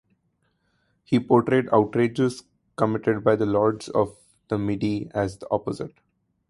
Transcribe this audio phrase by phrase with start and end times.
[1.03, 5.93] He portrayed outrages committed by the lords of the Midi as the opposite.